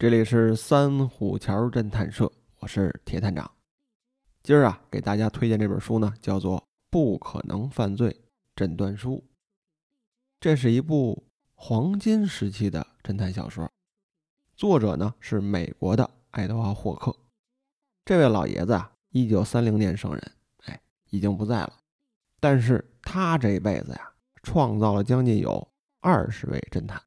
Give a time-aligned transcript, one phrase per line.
[0.00, 2.30] 这里是三虎桥侦探社，
[2.60, 3.50] 我是铁探长。
[4.44, 6.56] 今儿啊，给大家推荐这本书呢，叫做
[6.88, 8.16] 《不可能犯罪
[8.54, 9.16] 诊断书》。
[10.38, 13.68] 这是一部黄金时期的侦探小说，
[14.54, 17.12] 作者呢是美国的爱德华·霍克。
[18.04, 20.32] 这位老爷子啊，一九三零年生人，
[20.66, 20.80] 哎，
[21.10, 21.72] 已经不在了。
[22.38, 24.12] 但是他这一辈子呀，
[24.44, 25.66] 创造了将近有
[25.98, 27.02] 二十位侦探。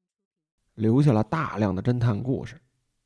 [0.74, 2.60] 留下了大量的侦探故事，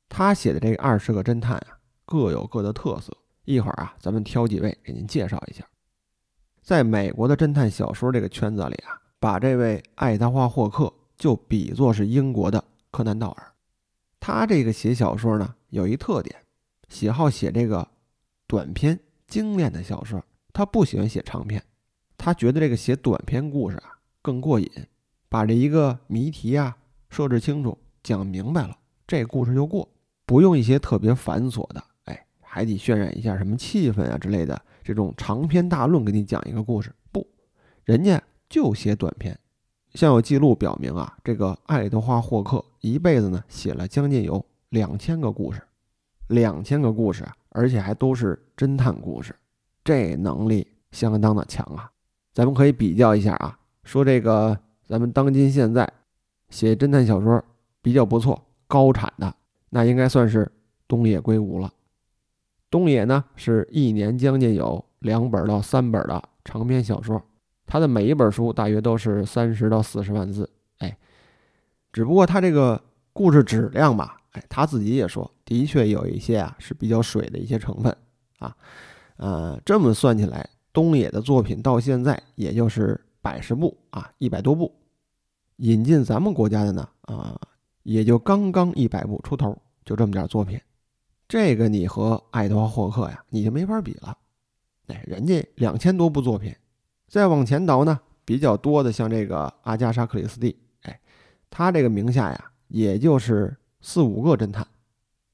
[0.10, 3.16] 他写的这二十个侦探啊，各有各的特色。
[3.44, 5.64] 一会儿啊，咱们挑几位给您介绍一下。
[6.62, 13.52] 在美国的侦探小说这个圈子里啊，把这位爱德华·霍克就比作是英国的柯南·道尔。
[14.20, 16.36] 他这个写小说呢，有一特点，
[16.90, 17.88] 喜好写这个
[18.48, 21.64] 短篇精炼的小说，他不喜欢写长篇。
[22.18, 24.68] 他觉得这个写短篇故事啊更过瘾，
[25.30, 26.76] 把这一个谜题啊。
[27.12, 29.88] 设置清楚，讲明白了，这故事就过，
[30.26, 37.26] 不用一些特别繁琐的，哎，还得渲染一下什么气氛啊之类的这种长篇大论给你讲一个故事，不，
[37.84, 39.38] 人家就写短篇。
[39.94, 45.62] 像有记录表明啊，这个爱德华·霍克一辈子呢写了将近有两千个故事，
[46.28, 49.36] 两千个故事，而且还都是侦探故事，
[49.84, 51.90] 这能力相当的强啊。
[52.34, 55.92] 咱们可以比较一下啊，说这个咱们当今现在。
[56.52, 57.44] 写侦探小说
[57.82, 59.36] 比较不错、高产的，
[59.76, 60.50] 那应该算是
[60.88, 61.70] 东野圭吾了。
[62.72, 67.22] 东野呢，是一年将近有两本到三本的长篇小说，
[67.66, 70.50] 他的每一本书大约都是三十到四十万字。
[70.78, 70.98] 哎，
[71.92, 72.82] 只不过他这个
[73.12, 77.94] 故事质量吧，哎，他自己也说，的确有一些啊是比较水的一些成分
[78.40, 78.56] 啊。
[79.18, 84.74] 呃，这么算起来，东野的作品到现在也就是百十部啊，一百多部。
[85.58, 87.38] 引进咱们国家的呢，啊，
[87.84, 90.60] 也就刚刚一百部出头，就这么点作品，
[91.28, 94.18] 这个你和爱德华霍克呀，你就没法比了。
[94.88, 96.54] 哎，人家两千多部作品，
[97.08, 101.00] 再往前倒呢，比较多的像这个阿加莎克里斯蒂，哎，
[101.50, 104.68] 他这个名下呀，也就是四五个侦探，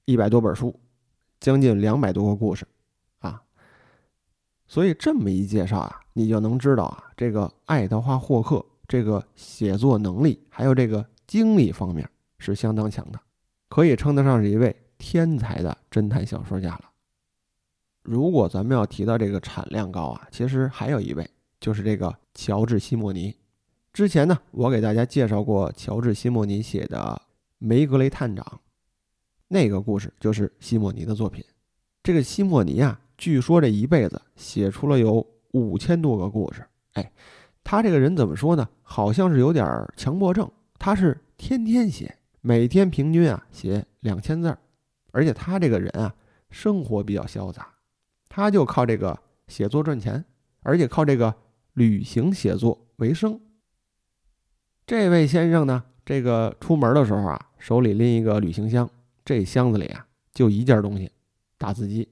[0.06, 0.78] 一百多本书，
[1.40, 2.68] 将近两百多个故事，
[3.20, 3.42] 啊，
[4.68, 8.66] 所以这么一介绍啊，你就能知道啊，这个爱德华霍克。
[8.88, 12.06] 这个写作能力还有这个经历方面
[12.40, 13.18] 是相当强的，
[13.72, 16.92] 可以称得上是一位天才的侦探小说家了。
[18.02, 21.26] 如果咱们要提到这个产量高啊，其实还有一位
[21.58, 23.34] 就是这个乔治·西莫尼。
[23.94, 27.00] 之前呢，我给大家介绍过乔治·西莫尼写的
[27.60, 28.46] 《梅格雷探长》，
[29.48, 31.42] 那个故事就是西莫尼的作品。
[32.04, 37.10] 这个西莫尼啊，据说这一辈子写出了有五千多个故事，哎。
[37.64, 38.68] 他这个人怎么说呢？
[38.82, 39.66] 好像是有点
[39.96, 40.52] 强迫症。
[40.80, 44.58] 他是天天写，每天平均啊写两千字儿，
[45.12, 46.14] 而且他这个人啊
[46.50, 47.68] 生活比较潇洒，
[48.28, 50.26] 他就靠这个写作赚钱，
[50.62, 51.34] 而且靠这个
[51.74, 53.40] 旅行写作为生。
[54.88, 58.90] 这位先生呢，这个出门的时候啊，手里拎一个旅行箱，
[59.24, 61.12] 这箱子里啊就一件东西，
[61.58, 62.10] 打字机。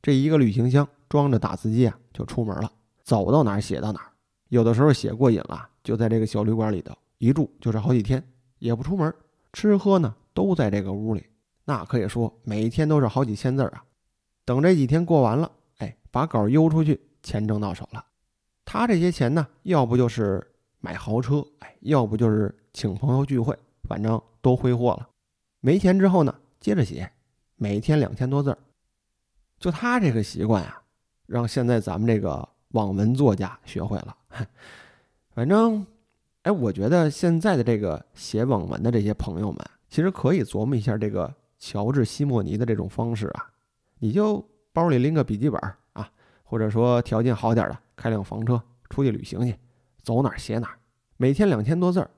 [0.00, 4.12] 这一个旅行箱装着打字机啊，就出门了，走到哪儿写到哪儿。
[4.48, 8.24] 有的时候写过瘾了，就在这个小旅馆里头一住就是好几天，
[8.60, 9.12] 也不出门，
[9.52, 11.26] 吃喝呢都在这个屋里。
[11.64, 13.84] 那可以说每天都是好几千字啊。
[14.44, 18.04] 等这几天过完了，哎，把稿邮出去，钱挣到手了。
[18.64, 20.46] 他这些钱呢，要不就是
[20.80, 23.56] 买豪车，哎，要不就是请朋友聚会，
[23.88, 25.08] 反正都挥霍了。
[25.60, 27.10] 没钱之后呢，接着写，
[27.56, 28.58] 每天两千多字儿
[29.58, 30.82] 就他这个习惯啊，
[31.26, 32.48] 让现在咱们这个。
[32.72, 34.14] 网文作家学会了，
[35.34, 35.86] 反正，
[36.48, 39.58] 哎，我觉得现在的这个写网文的这些朋友们，
[39.90, 43.50] 其实可以琢磨一下这个乔治·西莫尼的这种方式啊。
[43.98, 44.42] 你就
[44.72, 45.60] 包里拎个笔记本
[45.92, 46.10] 啊，
[46.42, 48.58] 或者说条件好点的，开辆房车
[48.88, 49.54] 出去旅行去，
[50.02, 50.78] 走哪儿写哪儿，
[51.18, 52.10] 每天两千多字儿。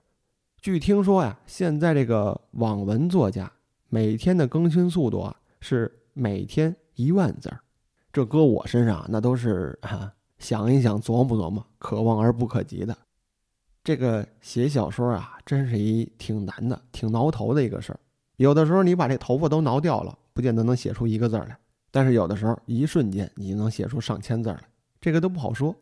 [0.59, 3.51] 据听说呀，现在这个网文作家
[3.89, 7.59] 每天的更新速度啊是每天一万字儿，
[8.13, 10.13] 这搁我身上那都是哈。
[10.39, 12.97] 想一想，琢磨琢磨，可望而不可及的。
[13.91, 17.98] 这个写小说啊，真是一挺难的、挺挠头的一个事儿。
[18.37, 21.48] 有的时候你把这头发都挠掉了，不见得能写出一个字来；
[21.91, 24.63] 但是有的时候，一瞬间你就能写出上千字来，
[25.01, 25.75] 这个都不好说。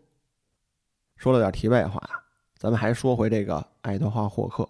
[1.19, 2.17] 说了点题外话啊，
[2.57, 4.67] 咱们还说回这个爱德华·霍克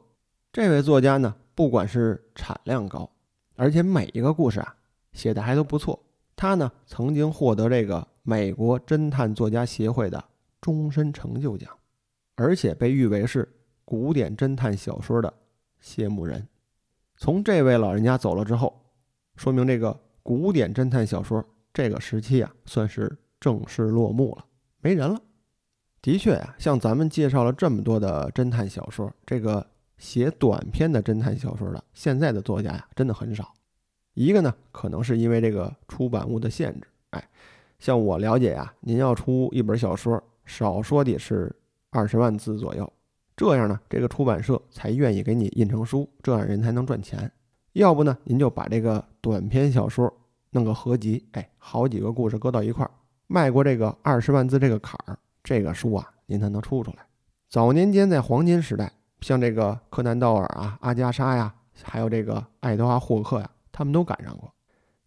[0.53, 3.09] 这位作家呢，不管是产量高，
[3.55, 4.75] 而且每一个故事啊
[5.13, 5.97] 写的还都不错。
[6.35, 8.05] 他呢曾经获得这个。
[8.25, 10.23] 美国侦探作家协会的
[10.61, 11.71] 终身成就奖，
[12.41, 13.47] 而且被誉为是
[13.85, 15.33] 古典侦探小说的
[15.81, 16.47] 谢幕人。
[17.17, 18.81] 从这位老人家走了之后，
[19.35, 21.45] 说明这个古典侦探小说
[21.75, 24.45] 这个时期啊，算是正式落幕了，
[24.81, 25.21] 没人了。
[26.01, 33.53] 的确呀，像咱们介绍了这么多的侦探小说，这个写短篇的侦探小说的，现在的作家呀，真的很少。
[34.15, 36.87] 一个呢，可能是因为这个出版物的限制。
[37.11, 37.29] 哎，
[37.81, 41.53] 像我了解呀，您要出一本小说，少说得是
[41.91, 42.93] 二十万字左右，
[43.37, 47.31] 这样呢，这个出版社才愿意给你印成书，这样人才能赚钱。
[47.73, 50.13] 要不呢，您就把这个短篇小说
[50.51, 52.91] 弄个合集，哎，好几个故事搁到一块儿，
[53.27, 55.19] 迈过这个二十万字这个坎儿。
[55.45, 56.99] 这个书啊，您才能出出来。
[57.49, 58.93] 早年间在黄金时代，
[59.23, 64.53] 像这个柯南道尔啊、阿加莎呀，还有这个爱德华霍克呀，他们都赶上过。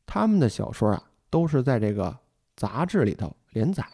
[0.07, 2.17] 他们的小说啊，都是在这个
[2.55, 3.85] 杂志里头连载，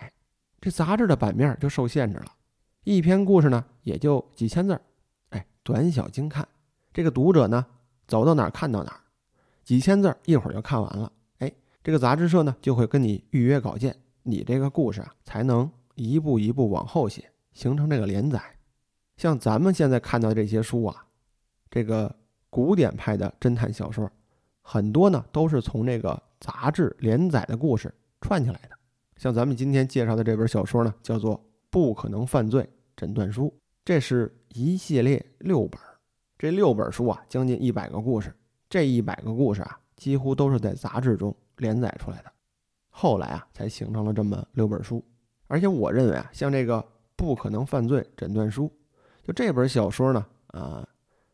[0.61, 2.31] 这杂志的版面就受限制了，
[2.87, 4.81] 一篇故事呢也就几千字儿，
[5.31, 6.47] 哎，短小精看。
[6.93, 7.65] 这个读者呢，
[8.07, 9.01] 走到哪儿看到哪儿，
[9.61, 11.11] 几千字儿一会儿就看完了。
[11.39, 11.51] 哎，
[11.83, 13.93] 这个杂志社呢就会跟你预约稿件，
[14.23, 15.69] 你这个故事啊才能。
[15.95, 18.39] 一步一步往后写，形成这个连载。
[19.17, 21.07] 像咱们现在看到这些书啊，
[21.69, 22.15] 这个
[22.49, 24.09] 古典派的侦探小说，
[24.61, 28.77] 很多呢都是从这个杂志连载的故事串起来的。
[29.17, 31.35] 像咱们今天介绍的这本小说呢，叫做
[31.71, 33.45] 《不可能犯罪诊断书》，
[33.85, 35.79] 这是一系列六本。
[36.37, 38.33] 这六本书啊，将近一百个故事。
[38.67, 42.31] 这一百个故事啊，几乎都是在杂志中连载出来的。
[42.89, 45.03] 后来啊，才形成了这么六本书。
[45.45, 46.81] 而且我认为啊，像这个
[47.15, 48.65] 《不可能犯罪诊断书》，
[49.25, 50.87] 就这本小说呢，啊，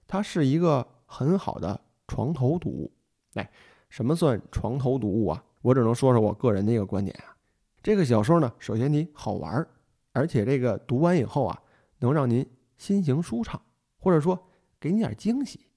[0.05, 2.91] 它是一个很好的床头读物。
[3.35, 3.49] 哎，
[3.89, 5.43] 什么算床头读物啊？
[5.61, 7.33] 我只能说说我个人的一个观点啊。
[7.81, 9.67] 这个小说呢，首先你好玩儿，
[10.13, 11.61] 而且这个读完以后啊，
[11.99, 13.61] 能让您心情舒畅，
[13.97, 14.47] 或者说
[14.79, 15.67] 给你点惊喜。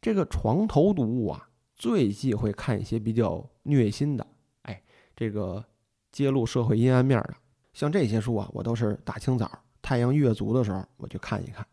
[0.00, 4.26] 这个床头读物啊，最忌讳看一些比较虐心的，
[4.62, 4.82] 哎，
[5.14, 5.64] 这个
[6.10, 7.34] 揭露社会阴暗面的。
[7.72, 9.50] 像这些书啊，我都是大清早
[9.80, 11.66] 太阳越足的时候我去看一看，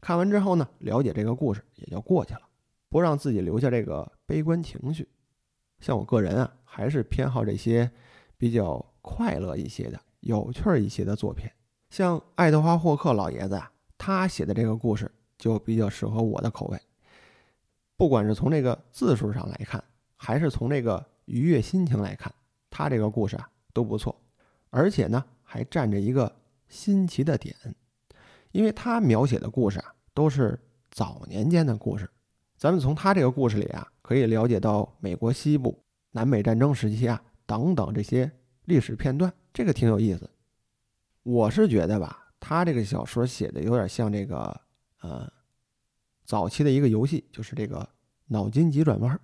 [0.00, 2.42] 看完之后呢，了解这个故事也就过去了，
[2.88, 5.08] 不让自己留下这个悲观情绪。
[5.80, 7.90] 像我个人啊，还是偏好这些
[8.36, 11.48] 比较快乐一些的、有趣儿一些的作品。
[11.90, 16.80] 像爱德华霍克老爷子啊，他写的这个故事就比较适合我的口味。
[17.96, 19.82] 不管是从这个字数上来看，
[20.16, 22.32] 还是从这个愉悦心情来看，
[22.70, 24.20] 他这个故事啊都不错，
[24.70, 25.24] 而且呢。
[25.50, 26.30] 还站着一个
[26.68, 27.56] 新奇的点，
[28.52, 30.60] 因为他描写的故事啊都是
[30.90, 32.06] 早年间的故事，
[32.58, 38.30] 咱们从他这个故事里啊可以了解到美国西部南北战争时期啊等等这些
[38.66, 40.28] 历史片段，这个挺有意思。
[41.28, 44.58] 我是觉得吧，他这个小说写的有点像这个
[45.02, 45.30] 呃
[46.24, 47.86] 早期的一个游戏，就是这个
[48.28, 49.20] 脑筋急转弯。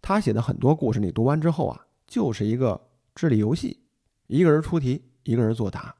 [0.00, 3.84] 他写的很多故事，你读完之后啊，就是一个智力游戏，
[4.26, 5.08] 一个人出题。
[5.24, 5.94] 一个人作答，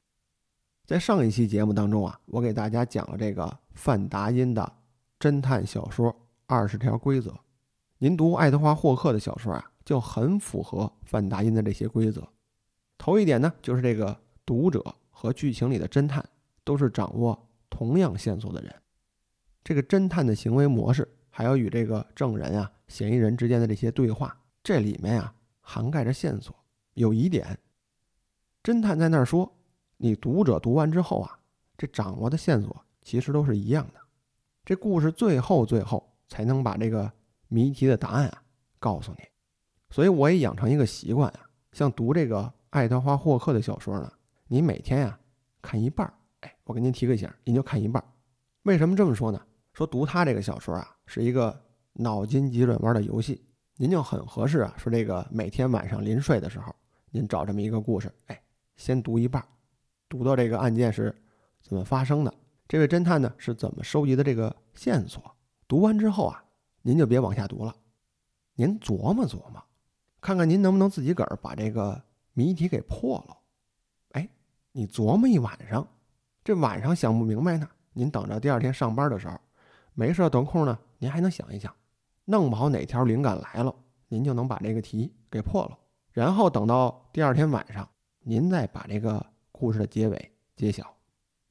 [0.85, 4.73] 在上一期节目当中啊，我给大家讲了这个范达因的
[5.21, 6.13] 侦探小说
[6.47, 7.33] 二十条规则。
[7.99, 12.27] 您读爱德华霍克的小说啊，就很符合范达因的这些规则。
[12.99, 14.93] 头一点呢，就是这个读者
[15.23, 16.29] 和剧情里的侦探
[16.65, 18.75] 都是掌握同样线索的人。
[19.63, 26.53] 这个侦探的行为模式，还有与这个证人啊、嫌疑人之间的这些对话，这里面啊涵盖着线索，
[26.95, 27.57] 有疑点。
[28.65, 29.49] 侦探在那儿说
[29.97, 31.39] ：“你读者读完之后啊，
[31.79, 34.01] 这掌握的线索其实都是一样的。
[34.65, 37.09] 这故事最后最后才能把这个
[37.47, 38.43] 谜题的答案啊
[38.81, 39.19] 告诉你。
[39.89, 44.13] 所以我也养成一个习惯啊，像读这个爱德华霍克的小说呢，
[44.53, 45.19] 您每天呀
[45.63, 46.13] 看一半儿。
[46.41, 48.07] 哎，我给您提个醒，您就看一半儿。
[48.65, 49.41] 为什么这么说呢？
[49.73, 51.59] 说读他这个小说啊，是一个
[51.95, 53.43] 脑筋急转弯的游戏，
[53.77, 54.75] 您就很合适啊。
[54.77, 56.71] 说这个每天晚上临睡的时候，
[57.09, 58.39] 您找这么一个故事，哎。”
[58.77, 59.49] 先读一半儿，
[60.07, 61.15] 读到这个案件是
[61.63, 62.35] 怎么发生的，
[62.69, 65.35] 这位侦探呢是怎么收集的这个线索？
[65.67, 66.45] 读完之后啊，
[66.83, 67.75] 您就别往下读了，
[68.57, 69.65] 您琢磨琢磨，
[70.21, 72.03] 看看您能不能自己个儿把这个
[72.35, 73.39] 谜题给破了。
[74.73, 75.87] 你琢磨一晚上，
[76.43, 79.39] 这晚上想不明白呢，您等着第二天上班的时候，
[79.95, 81.75] 没事等空呢，您还能想一想，
[82.25, 83.75] 弄不好哪条灵感来了，
[84.09, 85.79] 您就能把这个题给破了。
[86.11, 87.89] 然后等到第二天晚上。
[88.25, 90.95] 您再把这个故事的结尾揭晓，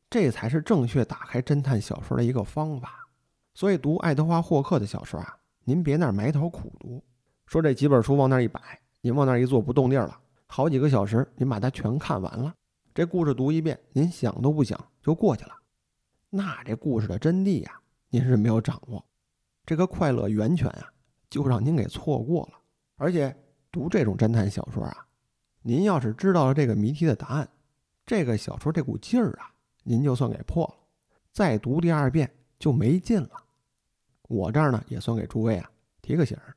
[0.10, 3.06] 这才是正确打开侦探小说的一个方法。
[3.54, 5.36] 所以读爱德华霍克的小说啊，
[5.66, 7.04] 您别那儿埋头苦读，
[7.46, 12.56] 说这几本书往那儿一摆，您往那儿一坐不动地儿了，好几个小时您把它全看完了，
[12.94, 15.56] 这故事读一遍，您想都不想就过去了，
[16.30, 19.06] 那这故事的真谛呀，您是没有掌握，
[19.66, 20.92] 这个快乐源泉啊，
[21.30, 22.60] 就让您给错过了。
[22.98, 23.34] 而且
[23.72, 25.08] 读这种侦探小说啊，
[25.62, 27.50] 您要是知道了这个谜题的答案，
[28.06, 30.76] 这个小说这股劲儿啊，您就算给破了，
[31.32, 32.30] 再读第二遍
[32.60, 33.32] 就没劲了。
[34.24, 35.72] 我这儿呢，也算给诸位啊
[36.02, 36.54] 提个醒儿。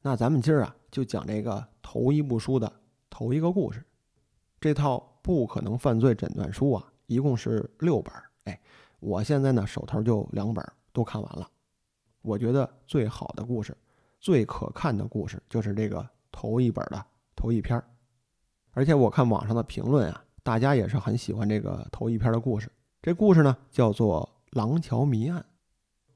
[0.00, 2.72] 那咱们今儿啊，就讲这个头一部书的
[3.10, 3.84] 头一个故事。
[4.60, 8.24] 这套不可能犯罪诊断书啊，一共是六本儿。
[8.44, 8.60] 哎，
[9.00, 11.48] 我现在呢手头就两本都看完了。
[12.22, 13.76] 我觉得最好的故事、
[14.20, 17.84] 最可看的故事就是这个头一本的头一篇儿。
[18.72, 22.70] 而且我看网上的评论啊，大家也是很喜欢这个头一篇的故事。
[23.00, 25.40] 这故事呢叫做《廊桥谜案》。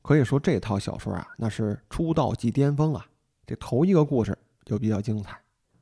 [0.03, 3.07] 可以说这套小说啊，那是出道即巅峰啊。
[3.47, 5.41] 这头一个故事就比较精彩，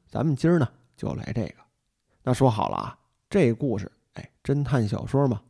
[0.08, 1.54] 咱们今儿呢就来这个。
[2.22, 2.98] 那说好了啊，
[3.28, 5.42] 这故事哎，侦探小说嘛，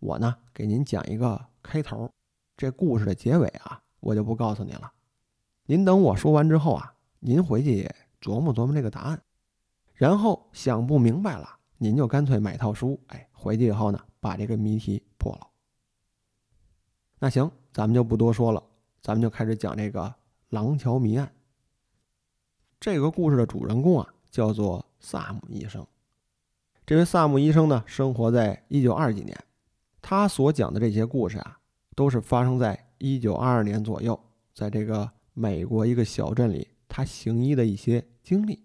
[0.00, 2.10] 我呢给您讲一个开头，
[2.56, 4.92] 这故事的结尾啊，我就不告诉您了。
[5.66, 7.90] 您等我说完之后啊，您回去
[8.20, 9.22] 琢磨琢磨这个答案，
[9.94, 15.48] 然后想不明白了，您就干脆买套书，哎，回去以后呢，把这个谜题破了。
[17.18, 17.50] 那行。
[17.74, 18.62] 咱们就不多说了，
[19.02, 20.14] 咱们就开始讲这个
[20.50, 21.34] 廊桥谜案。
[22.78, 25.84] 这个故事的主人公啊，叫做萨姆医生。
[26.86, 29.34] 这位萨姆医生呢，生活在一九二几年，
[30.02, 31.58] 他所讲的这些故事啊，
[31.96, 34.20] 都是发生在一九二二年左右，
[34.52, 38.62] 在这个美国一个小镇里，他行医的一些经历。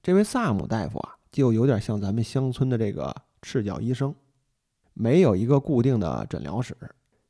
[0.00, 4.14] 这位萨姆大夫啊，就有点像咱们乡村的这个赤脚医生，
[4.94, 6.76] 没有一个固定的诊疗室。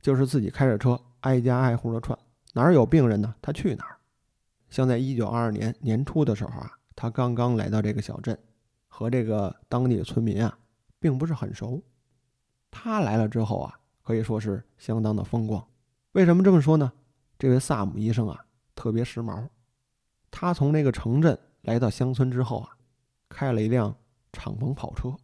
[0.02, 2.18] 就是自己开着车挨家挨户的串，
[2.52, 3.96] 哪儿有病人呢，他去哪儿。
[4.68, 8.38] 像在一九二二年年初的时候啊，他刚刚来到这个小镇，
[8.90, 10.58] 和这个当地的村民啊，
[10.98, 11.82] 并不是很熟。
[12.70, 15.66] 他来了之后啊，可以说是相当的风光。
[16.12, 16.92] 为什么这么说呢？
[17.38, 18.44] 这位萨姆医生啊，
[18.74, 19.48] 特别时髦。
[20.30, 22.76] 他从那个城镇来到乡村之后啊，
[23.30, 23.96] 开了一辆
[24.34, 25.16] 敞篷跑车。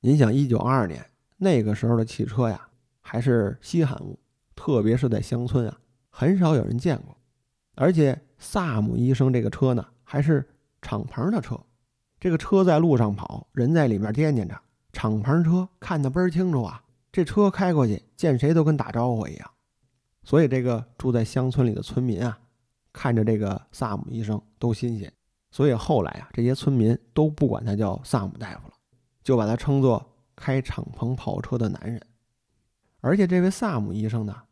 [0.00, 2.68] 您想，一九二二年那个时候的汽车呀。
[3.08, 4.18] 还是稀罕物，
[4.56, 5.78] 特别是在乡村啊，
[6.10, 7.16] 很少有人见过。
[7.76, 10.44] 而且萨姆医生这个车呢，还是
[10.82, 11.56] 敞篷的车。
[12.18, 14.58] 这个车在路上跑，人在里面惦念着，
[14.92, 16.82] 敞篷车看得倍儿清楚啊。
[17.12, 19.50] 这车开过去，见谁都跟打招呼一样。
[20.22, 22.38] 所以这个住在乡村里的村民啊，
[22.92, 25.12] 看着这个萨姆医生都新鲜。
[25.50, 28.74] 所以后来啊，这些村民都不管他叫萨姆大夫了，
[29.22, 30.04] 就把他称作
[30.34, 32.04] 开敞篷跑车的男人。
[33.00, 34.42] 而且这位萨姆医生呢，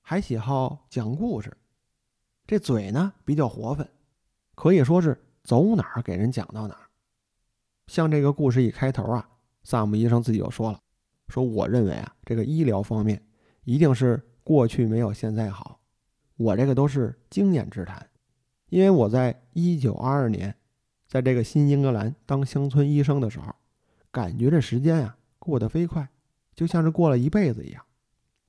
[0.00, 1.56] 还喜好讲故事，
[2.46, 3.86] 这嘴呢比较活泛，
[4.54, 6.87] 可以说是走哪儿给人讲到哪儿。
[7.88, 9.28] 像这个故事一开头啊，
[9.64, 10.78] 萨姆医生自己就说了
[11.28, 13.20] ：“说我认为啊，这个医疗方面
[13.64, 15.80] 一定是过去没有现在好，
[16.36, 18.06] 我这个都是经验之谈，
[18.68, 20.54] 因为我在一九二二年，
[21.08, 23.54] 在这个新英格兰当乡村医生的时候，
[24.12, 26.06] 感觉这时间啊过得飞快，
[26.54, 27.82] 就像是过了一辈子一样。”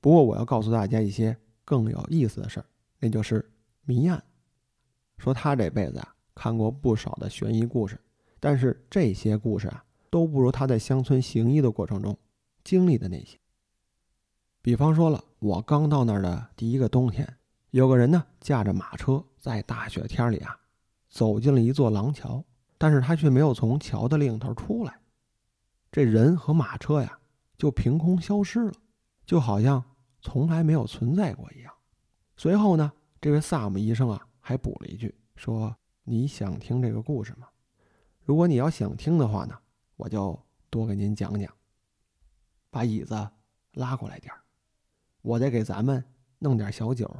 [0.02, 2.66] 不过我要告诉大家一些更有意思的事儿，
[2.98, 3.50] 那就是
[3.86, 4.22] 谜案。
[5.16, 7.98] 说他这辈子啊看过不少的悬疑故事，
[8.40, 12.18] 但是这些故事啊都不如他在乡村行医的过程中
[12.64, 13.38] 经历的那些。
[14.62, 17.36] 比方说了，我刚到那儿的第一个冬天，
[17.70, 20.58] 有个人呢驾着马车在大雪天里啊
[21.08, 22.44] 走进了一座廊桥，
[22.76, 24.98] 但是他却没有从桥的另一头出来，
[25.92, 27.18] 这人和马车呀
[27.56, 28.72] 就凭空消失了，
[29.24, 29.84] 就好像。
[30.22, 31.72] 从来没有存在过一样。
[32.36, 32.92] 随后呢，
[33.22, 37.48] 这位萨姆医生啊，还补了一句说：“你想听这个故事吗？
[38.24, 39.58] 如果你要想听的话呢，
[39.96, 41.52] 我就多给您讲讲。
[42.70, 43.14] 把椅子
[43.72, 44.40] 拉过来点儿，
[45.22, 46.04] 我再给咱们
[46.38, 47.10] 弄点小酒。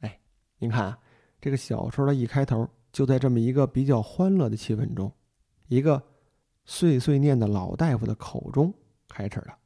[0.00, 0.20] 哎，
[0.58, 0.98] 您看啊，
[1.40, 5.10] 这个小说的一开头就在这么一个比较欢乐的气氛中，
[5.68, 6.02] 一个
[6.64, 8.72] 碎碎念的老大夫的口中
[9.08, 9.58] 开始了，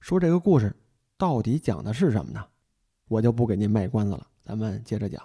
[0.00, 0.74] 说这个故事。”
[1.16, 2.44] 到底讲的是什么呢？
[3.06, 5.24] 我就不给您卖关子了，咱们接着讲。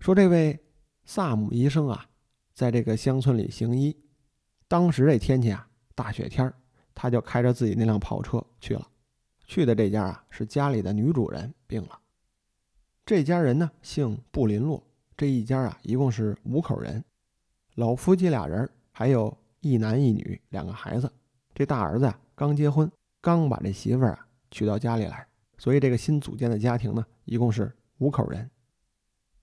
[0.00, 0.58] 说这位
[1.04, 2.04] 萨姆医生啊，
[2.52, 3.96] 在这个乡村里行医，
[4.68, 6.54] 当时这天气啊，大雪天儿
[6.94, 8.88] 他就开着自己那辆跑车去了。
[9.46, 11.98] 去的这家啊，是家里的女主人病了。
[13.04, 14.82] 这家人呢，姓布林洛。
[15.16, 17.04] 这一家啊，一共是五口人，
[17.74, 21.12] 老夫妻俩人，还有一男一女两个孩子。
[21.54, 22.90] 这大儿子啊，刚结婚，
[23.20, 24.26] 刚把这媳妇儿啊。
[24.50, 28.50] 娶到家里来，所以这个新组建的家庭呢，一共是五口人。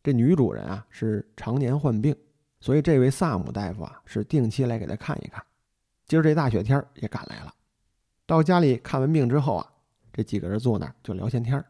[0.03, 2.15] 这女主人啊是常年患病，
[2.59, 5.43] 所以这位萨姆大夫啊是定期来给他看一看。
[6.05, 7.53] 今儿这大雪天也赶来了，
[8.25, 9.65] 到家里看完病之后啊，
[10.11, 11.65] 这几个人坐那儿就聊闲天儿。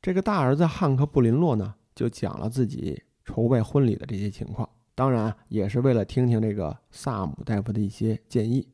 [0.00, 4.68] 这个大儿子汉克布林洛呢就讲了自己筹备婚礼的这些情况。
[4.94, 8.66] 当然也是为了听听这个萨姆大夫的一些建议。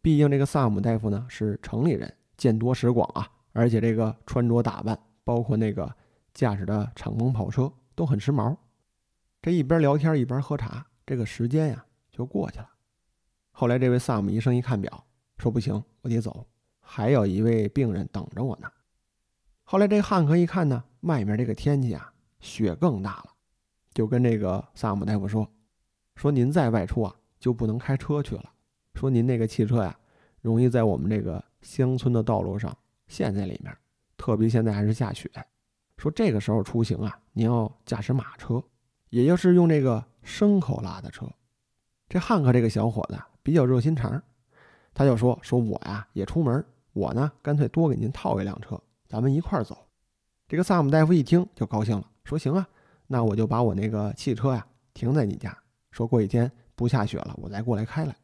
[0.00, 5.94] 毕竟这个萨姆大夫呢是城里人，见多识广啊，而且这个穿着打扮，包括那个
[6.34, 8.56] 驾驶的敞篷跑车都很时髦。
[9.40, 12.68] 这一边聊天一边喝茶，这个时间呀就过去了。
[13.50, 16.46] 后来这位萨姆医生一看表，说不行，我得走，
[16.80, 18.70] 还有一位病人等着我呢。
[19.62, 23.34] 后来这汉克一看呢，外面这个天气啊，雪更大了，
[23.94, 25.48] 就跟这个萨姆大夫说
[26.16, 28.52] ：“说您再外出啊，就不能开车去了。
[28.94, 29.96] 说您那个汽车呀，
[30.40, 32.76] 容易在我们这个乡村的道路上
[33.06, 33.76] 陷在里面，
[34.16, 35.30] 特别现在还是下雪。
[35.96, 38.62] 说这个时候出行啊，您要驾驶马车，
[39.10, 41.26] 也就是用这个牲口拉的车。
[42.08, 44.22] 这汉克这个小伙子。”比较热心肠，
[44.92, 46.62] 他就说：“说我呀也出门，
[46.92, 49.86] 我呢干脆多给您套一辆车，咱们一块儿走。”
[50.46, 52.68] 这个萨姆大夫一听就高兴了，说：“行啊，
[53.06, 55.56] 那我就把我那个汽车呀停在你家，
[55.90, 58.14] 说过几天不下雪了，我再过来开来。”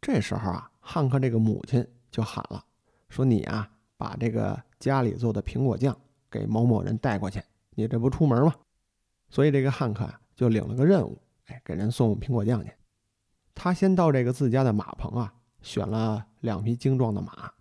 [0.00, 2.64] 这时候啊，汉克这个母亲就喊了，
[3.08, 5.98] 说：“你啊把这个家里做的苹果酱
[6.30, 8.54] 给某某人带过去，你这不出门吗？”
[9.28, 12.72] 所以这个汉克啊就领了个任务，哎，给人送苹果酱去。
[13.54, 17.52] 他先到这个自家的马棚啊，选了两匹精壮的马，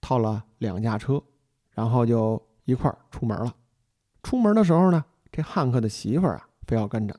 [0.00, 1.22] 套了两架车，
[1.70, 3.54] 然后就一块儿出门了。
[4.22, 7.18] 出门的时候呢，这汉克的媳妇儿啊，非要跟着。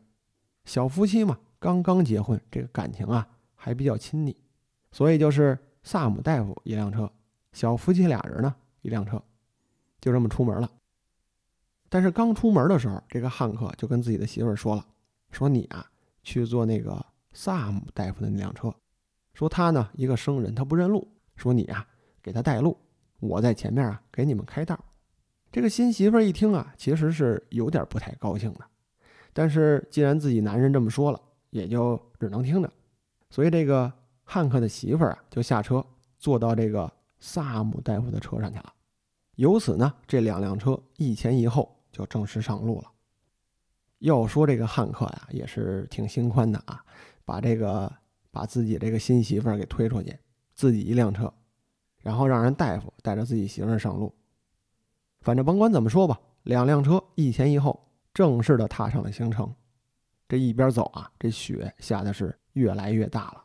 [0.66, 4.36] 小夫妻嘛，刚刚结婚，这个感情啊还比较亲昵，
[4.92, 7.10] 所以就是萨姆大夫一辆车，
[7.54, 9.24] 小夫妻俩人呢一辆车，
[10.02, 10.70] 就这么出门了。
[11.90, 14.86] 但是刚出门的时候，这个汉克就跟自己的媳妇儿说了
[15.32, 15.86] ：“说你啊，
[16.24, 18.74] 去坐那个。”萨姆大夫的那辆车，
[19.36, 21.86] 说他呢一个生人，他不认路，说你啊
[22.20, 22.76] 给他带路，
[23.20, 24.76] 我在前面啊给你们开道。
[25.52, 28.62] 这个新媳妇一听啊，其实是有点不太高兴的，
[29.34, 32.74] 但是既然自己男人这么说了，也就只能听着。
[33.30, 35.86] 所以这个汉克的媳妇啊就下车
[36.18, 38.74] 坐到这个萨姆大夫的车上去了。
[39.36, 42.92] 由此呢，这两辆车一前一后就正式上路了。
[44.00, 46.84] 要说这个汉克呀，也是挺心宽的啊。
[47.26, 47.92] 把这个
[48.32, 50.18] 把自己这个新媳妇儿给推出去，
[50.54, 51.34] 自己一辆车，
[52.02, 54.16] 然后让人大夫带着自己媳妇儿上路。
[55.22, 59.54] 反正甭管怎么说吧，两辆车一前一后，正式的踏上了行程。
[60.30, 63.44] 这一边走啊，这雪下的是越来越大了。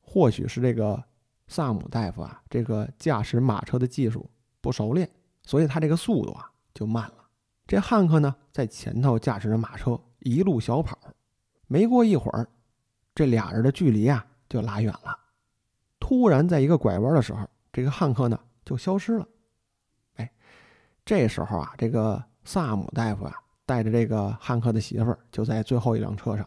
[0.00, 1.00] 或许是这个
[1.46, 4.28] 萨姆大夫啊，这个驾驶马车的技术
[4.60, 5.08] 不熟练，
[5.44, 7.19] 所以他这个速度啊就慢了。
[7.70, 10.98] 这汉克呢，在前头驾驶着马车一路小跑，
[11.68, 12.44] 没过一会儿。
[13.14, 15.16] 这俩人的距离啊就拉远了。
[16.00, 19.28] 突然，在一个拐弯的时候，这个汉克呢就消失了。
[20.16, 20.28] 哎，
[21.04, 26.44] 这时候啊，这个萨姆大夫啊带着这个汉克的媳妇儿就在最后一辆车上。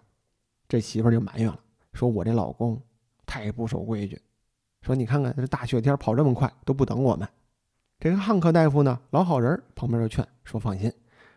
[0.68, 1.58] 这媳妇儿就埋怨了，
[1.94, 2.78] 说我这老公
[3.26, 4.22] 太不守规矩，
[4.82, 7.26] 说你看看这大雪天跑这么快都不等我们。
[7.98, 10.92] 这个汉克大夫呢老好人，旁边就劝说放心，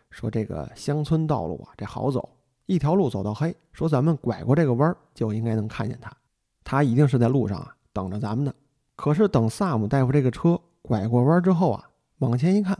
[0.09, 2.29] 说这个乡村道路啊这好走。
[2.65, 6.11] 一条路走到黑，说咱们拐过这个弯儿就应该能看见他，
[6.63, 8.53] 他一定是在路上啊等着咱们呢。
[8.95, 12.77] 可是等萨姆大夫这个车拐过弯之后啊，往前一看，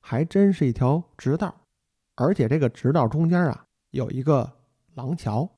[0.00, 1.54] 还真是一条直道，
[2.16, 4.50] 而且这个直道中间啊有一个
[4.94, 5.48] 廊桥。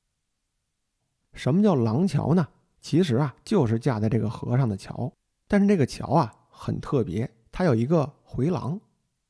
[1.33, 2.47] 什么叫廊桥呢？
[2.79, 5.11] 其实啊就是架在这个河上的桥，
[5.47, 8.79] 但是这个桥啊很特别，它有一个回廊，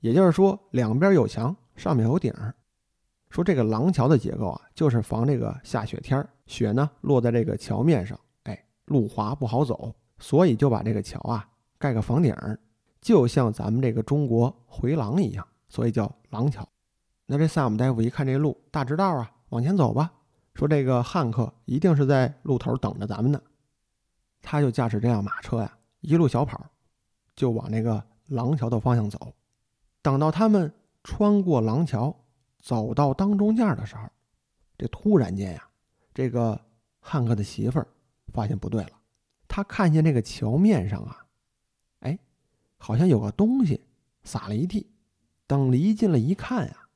[0.01, 2.53] 也就是说两边有墙，上面有顶儿。
[3.29, 12.59] 说这个廊桥的结构啊，就是防这个下雪天儿，雪呢落在这个桥面上，哎，路滑不好走，所以就把这个桥啊盖个房顶儿，
[12.99, 16.67] 就像咱们这个中国回廊一样，所以叫廊桥。
[17.25, 20.11] 那这萨姆大夫一看这路大直道啊，往前走吧。
[20.55, 23.39] 说这个汉克一定是在路头等着咱们呢，
[24.41, 26.65] 他就驾驶这辆马车呀，一路小跑，
[27.35, 29.33] 就往那个廊桥的方向走。
[30.01, 30.73] 等到他们
[31.07, 32.13] 穿过廊桥。
[32.59, 34.09] 走到当中间的时候，
[34.77, 35.69] 这突然间呀，
[36.13, 36.59] 这个
[36.99, 37.87] 汉克的媳妇儿
[38.33, 38.91] 发现不对了。
[39.47, 41.25] 他看见这个桥面上啊，
[41.99, 42.19] 哎，
[42.77, 43.81] 好像有个东西
[44.23, 44.91] 撒了一地。
[45.45, 46.89] 等离近了一看呀，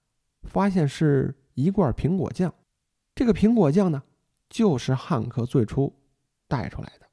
[0.43, 2.53] 发现是一罐苹果酱。
[3.15, 4.03] 这个苹果酱呢，
[4.49, 5.95] 就是汉克最初
[6.49, 7.07] 带出来的。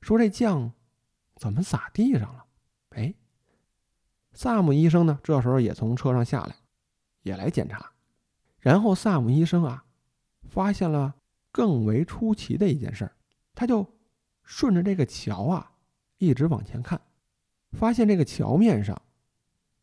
[0.00, 0.70] 说这酱
[1.34, 2.46] 怎么撒地上了？
[2.90, 3.12] 哎，
[4.36, 6.54] 萨姆医生呢，这时候也从车上下来，
[7.22, 7.90] 也来检查。
[8.60, 9.82] 然后萨姆医生啊，
[10.42, 11.14] 发现了
[11.50, 13.12] 更为出奇的一件事儿，
[13.54, 13.86] 他就
[14.42, 15.72] 顺着这个桥啊，
[16.18, 17.00] 一直往前看，
[17.72, 19.00] 发现这个桥面上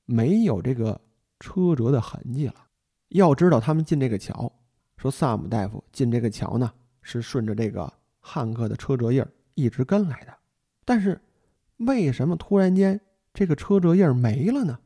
[0.05, 1.01] 没有这个
[1.39, 2.67] 车辙的痕迹了，
[3.09, 4.51] 要知道他们进这个桥，
[4.97, 10.37] 说萨姆大夫进这个桥呢，是顺着这个汉克的车辙印儿一直跟来的。
[10.85, 11.19] 但是
[11.77, 13.01] 为什么突然间
[13.33, 14.79] 这个车辙印没了呢？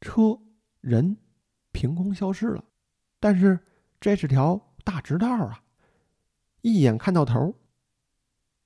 [0.00, 0.38] 车
[0.80, 1.16] 人
[1.72, 2.64] 凭空消失了。
[3.18, 3.58] 但是
[4.00, 5.62] 这是条大直道啊，
[6.60, 7.54] 一眼看到头。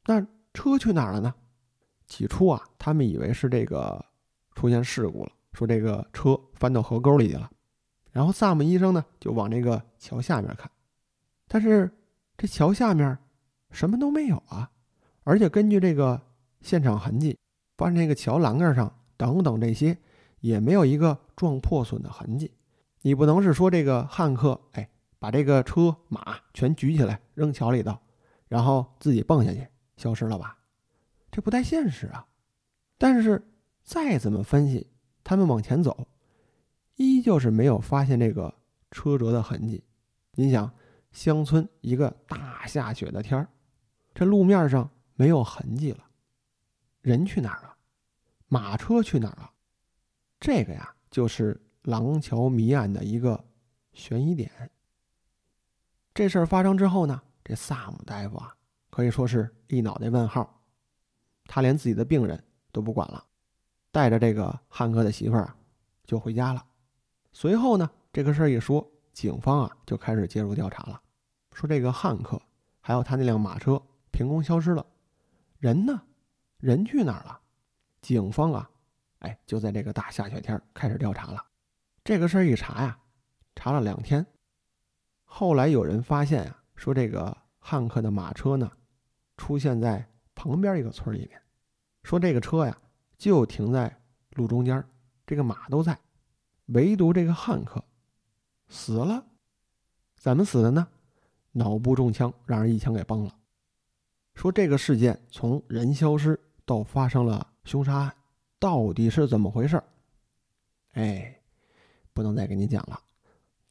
[0.05, 0.21] 那
[0.53, 1.35] 车去哪儿了呢？
[2.07, 4.05] 起初啊，他们以为是这个
[4.55, 7.51] 出现事故了，说这个车翻到河沟里去了。
[8.11, 10.69] 然后萨姆医生呢，就往这个桥下面看，
[11.47, 11.91] 但是
[12.37, 13.17] 这桥下面
[13.71, 14.69] 什么都没有啊！
[15.23, 16.21] 而且根据这个
[16.63, 17.39] 现场痕迹，
[17.77, 19.99] 发现这个桥栏杆上等等这些
[20.41, 22.51] 也没有一个撞破损的痕迹。
[23.03, 27.99] 你不能是说这个汉克哎，把这个车马全举起来扔桥里头，
[28.49, 30.57] 然后自己蹦下去消失了吧？
[31.31, 32.27] 这不太现实啊！
[32.97, 33.47] 但是
[33.83, 34.87] 再怎么分析，
[35.23, 36.09] 他们往前走，
[36.97, 38.55] 依旧是没有发现这个
[38.91, 39.85] 车辙的痕迹。
[40.33, 40.73] 你想，
[41.13, 43.49] 乡村一个大下雪的天儿，
[44.15, 46.05] 这路面上没有痕迹了，
[47.01, 47.77] 人去哪儿了？
[48.49, 49.51] 马车去哪儿了？
[50.41, 53.45] 这个呀，就是廊桥谜案的一个
[53.93, 54.51] 悬疑点。
[56.15, 58.55] 这事儿发生之后呢，这萨姆大夫啊，
[58.91, 60.63] 可以说是一脑袋问号。
[61.45, 63.25] 他连自己的病人都不管了，
[63.91, 65.57] 带着这个汉克的媳妇儿啊，
[66.05, 66.65] 就回家了。
[67.33, 71.01] 随后呢，这个事儿一说，警方啊就开始介入调查了，
[71.53, 72.41] 说这个汉克
[72.81, 74.87] 还有他那辆马车凭空消失了，
[75.59, 76.03] 人呢？
[76.59, 77.41] 人去哪儿了？
[78.01, 78.71] 警方啊，
[79.21, 81.45] 哎，就在这个大下雪天开始调查了。
[82.05, 82.99] 这个事儿一查呀，
[83.55, 84.25] 查了两天。
[85.25, 88.71] 后来有人发现呀，说这个汉克的马车呢，
[89.37, 90.09] 出现在。
[90.41, 91.43] 旁边一个村里面，
[92.05, 92.81] 说这个车呀
[93.17, 94.01] 就停在
[94.35, 94.85] 路中间，
[95.27, 95.99] 这个马都在，
[96.67, 97.85] 唯独这个汉克
[98.69, 99.27] 死了，
[100.17, 100.87] 怎么死的呢？
[101.51, 103.37] 脑部中枪，让人一枪给崩了。
[104.37, 108.15] 说这个事件从人消失到发生了凶杀案，
[108.59, 109.81] 到底是怎么回事？
[110.93, 111.39] 哎，
[112.15, 112.99] 不能再跟您讲了，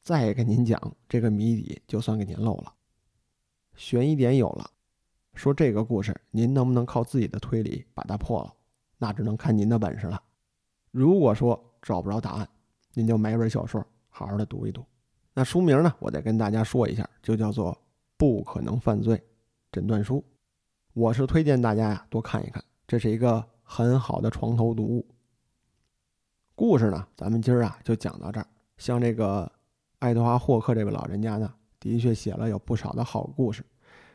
[0.04, 0.80] 再跟您讲
[1.10, 2.72] 这个谜底就算给您漏了。
[3.76, 4.70] 悬疑点有了。
[5.34, 8.54] 说这个故事，您能不能靠自己的推理把它破了？
[9.00, 10.22] 那只能看您的本事了。
[10.92, 12.48] 如果说找不着答案，
[12.94, 14.86] 您就买本小说，好好的读一读。
[15.34, 15.92] 那书名呢？
[15.98, 17.74] 我再跟大家说一下，就叫做
[18.16, 19.20] 《不可能犯罪
[19.72, 20.18] 诊断书》。
[20.94, 25.06] 我是推荐大家呀多看一看，这是一个很好的床头读物。
[26.56, 28.48] 故事呢，咱们今儿啊就讲到这儿。
[28.78, 29.52] 像这个
[30.00, 33.64] 爱德华·霍克这位老人家呢，的确写了有不少的好故事。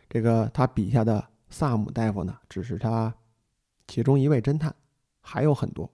[0.08, 3.14] 这个他笔下的萨姆大夫呢，只是他
[3.86, 4.74] 其中一位侦探，
[5.20, 5.88] 还有很多。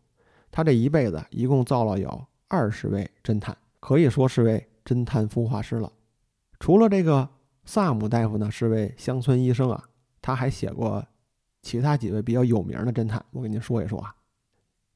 [0.52, 5.92] 他这一辈子一共造了有二十位侦探，可以说是位侦探孵化师了。
[6.60, 7.28] 除了这个
[7.64, 9.84] 萨姆大夫呢，是位乡村医生啊，
[10.22, 11.04] 他还写过
[11.68, 13.22] 其他几位比较有名的侦探。
[13.30, 14.14] 我跟您说一说啊，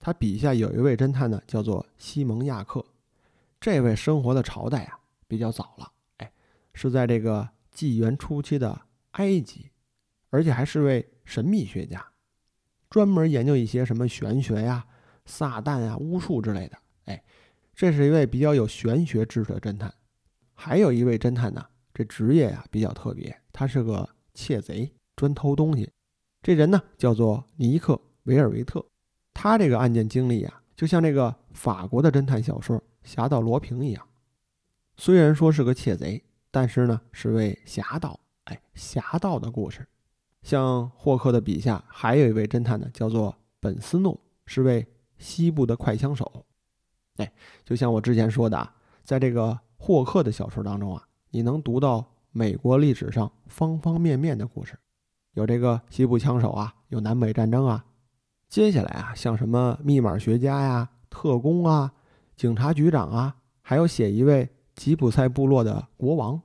[0.00, 2.82] 他笔下有一位侦探呢，叫做西蒙亚克。
[3.61, 6.32] 这位生活的朝代啊比较早了，哎，
[6.72, 8.80] 是在这个纪元初期的。
[9.11, 9.70] 埃及，
[10.30, 12.02] 而且还是位神秘学家，
[12.88, 14.82] 专门研究一些什么玄学呀、
[15.26, 16.78] 撒旦呀、巫术之类的。
[17.04, 17.22] 哎，
[17.74, 19.92] 这是一位比较有玄学知识的侦探。
[20.54, 25.92] 还有一位侦探呢，这职业呀比较特别，他是个窃贼，专偷东西。
[26.42, 28.85] 这人呢叫做尼克·维尔维特。
[29.33, 34.09] 他这个案件经历啊，就像这个法国的侦探小说《侠盗罗平》一样。
[34.96, 38.18] 虽然说是个窃贼，但是呢是位侠盗。
[38.44, 39.87] 哎，侠盗的故事，
[40.42, 44.87] 像霍克的笔下还有一位侦探呢，叫做本斯诺，是位
[45.18, 46.44] 西部的快枪手。
[47.18, 47.33] 哎，
[47.64, 48.74] 就像我之前说的啊，
[49.05, 54.76] 在这个霍克的小说当中啊，你能读到美国历史上方方面面的故事，
[55.35, 57.85] 有这个西部枪手啊，有南北战争啊。
[58.49, 61.92] 接下来啊，像什么密码学家呀、特工啊、
[62.37, 66.40] 警察局长啊，还有写一位吉普赛部落的国王，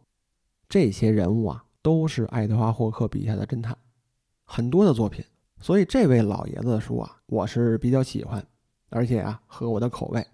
[0.68, 1.64] 这些人物啊。
[1.84, 3.78] 都是爱德华·霍克笔下的侦探，
[4.44, 5.24] 很多的作品，
[5.62, 8.46] 所以这位老爷子的书啊，我是比较喜欢，
[8.90, 10.28] 而且啊合我的口味。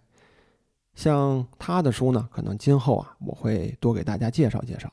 [0.95, 4.91] 像他的书呢，可能今后啊我会多给大家介绍介绍。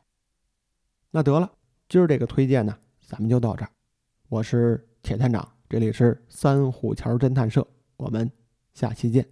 [1.11, 1.51] 那得了，
[1.89, 2.77] 今儿这个推荐呢，
[3.11, 3.71] 咱们就到这儿。
[4.29, 8.31] 我是铁探长，这里是三虎桥侦探社，我们
[8.73, 9.27] 下期见。